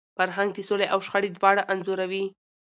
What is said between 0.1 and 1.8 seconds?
فرهنګ د سولي او شخړي دواړه